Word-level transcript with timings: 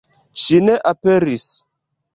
Ŝi 0.43 0.57
ne 0.69 0.79
aperis. 0.95 1.49